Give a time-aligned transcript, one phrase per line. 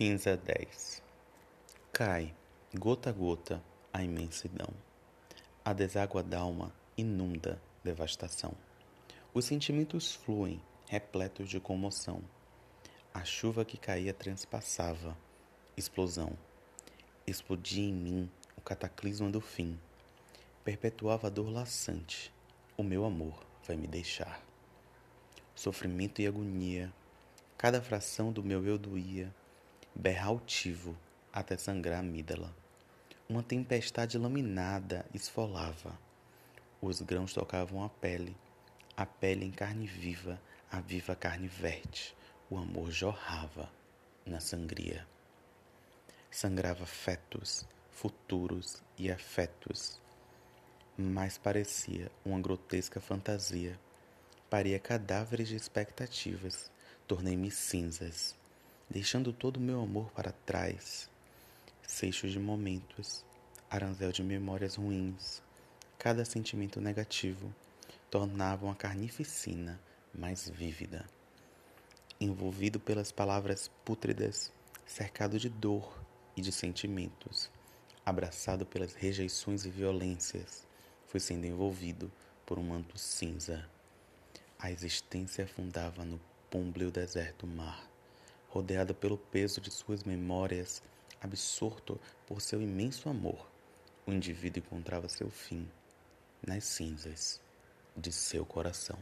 [0.00, 1.02] Cinza 10
[1.92, 2.32] Cai,
[2.72, 3.60] gota a gota,
[3.92, 4.68] a imensidão.
[5.64, 8.52] A deságua d'alma inunda devastação.
[9.34, 12.22] Os sentimentos fluem, repletos de comoção.
[13.12, 15.18] A chuva que caía transpassava.
[15.76, 16.38] Explosão.
[17.26, 19.76] Explodia em mim o cataclisma do fim.
[20.62, 22.32] Perpetuava a dor laçante.
[22.76, 24.40] O meu amor vai me deixar.
[25.56, 26.94] Sofrimento e agonia.
[27.56, 29.34] Cada fração do meu eu doía
[29.98, 30.96] berrar altivo
[31.32, 32.54] até sangrar a amígdala.
[33.28, 35.98] Uma tempestade laminada esfolava.
[36.80, 38.36] Os grãos tocavam a pele,
[38.96, 42.16] a pele em carne viva, a viva carne verte.
[42.48, 43.68] O amor jorrava
[44.24, 45.04] na sangria.
[46.30, 50.00] Sangrava fetos, futuros e afetos.
[50.96, 53.78] Mas parecia uma grotesca fantasia.
[54.48, 56.70] Paria cadáveres de expectativas.
[57.06, 58.37] Tornei-me cinzas
[58.90, 61.10] deixando todo o meu amor para trás.
[61.86, 63.24] Seixos de momentos,
[63.70, 65.42] aranzel de memórias ruins,
[65.98, 67.54] cada sentimento negativo
[68.10, 69.78] tornavam a carnificina
[70.14, 71.04] mais vívida.
[72.18, 74.50] Envolvido pelas palavras pútridas,
[74.86, 76.02] cercado de dor
[76.34, 77.50] e de sentimentos,
[78.04, 80.66] abraçado pelas rejeições e violências,
[81.06, 82.10] fui sendo envolvido
[82.46, 83.68] por um manto cinza.
[84.58, 86.18] A existência afundava no
[86.50, 87.88] púmbleo deserto mar
[88.48, 90.82] rodeada pelo peso de suas memórias,
[91.20, 93.48] absorto por seu imenso amor,
[94.06, 95.68] o indivíduo encontrava seu fim
[96.46, 97.40] nas cinzas
[97.96, 98.98] de seu coração.